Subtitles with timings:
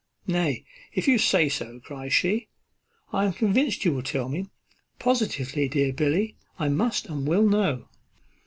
[0.25, 2.47] "Nay, if you say so," cries she,
[3.13, 4.47] "I am convinced you will tell me.
[4.97, 7.87] Positively, dear Billy, I must and will know."